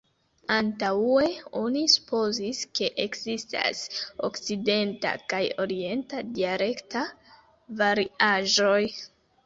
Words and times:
Antaŭe 0.53 1.27
oni 1.59 1.83
supozis, 1.95 2.61
ke 2.79 2.89
ekzistas 3.05 3.83
okcidenta 4.31 5.13
kaj 5.35 5.45
orienta 5.69 6.27
dialekta 6.43 7.09
variaĵoj. 7.85 8.85